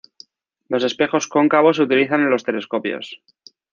[0.67, 3.21] Los espejos cóncavos se utilizan en los telescopios.